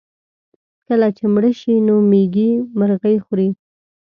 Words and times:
کله 0.87 1.07
چې 1.17 1.23
مړه 1.33 1.51
شي 1.59 1.73
نو 1.87 1.95
مېږي 2.09 2.49
مرغۍ 2.79 3.15
خوري. 3.25 3.49